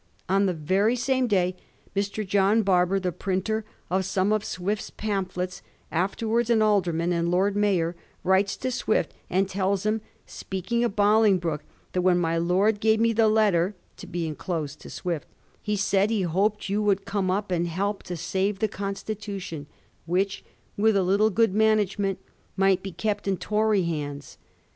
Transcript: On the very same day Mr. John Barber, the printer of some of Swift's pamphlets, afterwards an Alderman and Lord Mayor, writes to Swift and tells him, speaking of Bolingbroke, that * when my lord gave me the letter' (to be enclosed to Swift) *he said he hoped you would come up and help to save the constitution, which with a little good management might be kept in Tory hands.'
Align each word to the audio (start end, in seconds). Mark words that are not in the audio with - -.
On 0.27 0.47
the 0.47 0.53
very 0.55 0.95
same 0.95 1.27
day 1.27 1.55
Mr. 1.95 2.25
John 2.25 2.63
Barber, 2.63 2.99
the 2.99 3.11
printer 3.11 3.65
of 3.87 4.03
some 4.03 4.33
of 4.33 4.43
Swift's 4.43 4.89
pamphlets, 4.89 5.61
afterwards 5.91 6.49
an 6.49 6.63
Alderman 6.63 7.13
and 7.13 7.29
Lord 7.29 7.55
Mayor, 7.55 7.95
writes 8.23 8.57
to 8.57 8.71
Swift 8.71 9.13
and 9.29 9.47
tells 9.47 9.85
him, 9.85 10.01
speaking 10.25 10.83
of 10.83 10.95
Bolingbroke, 10.95 11.63
that 11.91 12.01
* 12.01 12.01
when 12.01 12.17
my 12.17 12.39
lord 12.39 12.79
gave 12.79 12.99
me 12.99 13.13
the 13.13 13.27
letter' 13.27 13.75
(to 13.97 14.07
be 14.07 14.25
enclosed 14.25 14.79
to 14.81 14.89
Swift) 14.89 15.27
*he 15.61 15.75
said 15.75 16.09
he 16.09 16.23
hoped 16.23 16.67
you 16.67 16.81
would 16.81 17.05
come 17.05 17.29
up 17.29 17.51
and 17.51 17.67
help 17.67 18.01
to 18.01 18.17
save 18.17 18.57
the 18.57 18.67
constitution, 18.67 19.67
which 20.07 20.43
with 20.77 20.95
a 20.97 21.03
little 21.03 21.29
good 21.29 21.53
management 21.53 22.17
might 22.57 22.81
be 22.81 22.91
kept 22.91 23.27
in 23.27 23.37
Tory 23.37 23.83
hands.' 23.83 24.39